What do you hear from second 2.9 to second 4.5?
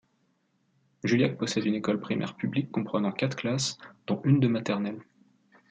quatre classes, dont une de